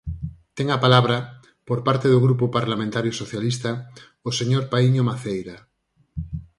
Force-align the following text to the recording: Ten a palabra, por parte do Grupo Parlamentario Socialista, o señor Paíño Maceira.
Ten 0.57 0.67
a 0.75 0.81
palabra, 0.85 1.17
por 1.67 1.79
parte 1.87 2.07
do 2.13 2.23
Grupo 2.25 2.45
Parlamentario 2.57 3.13
Socialista, 3.21 3.71
o 4.29 4.31
señor 4.39 4.63
Paíño 4.71 5.03
Maceira. 5.09 5.55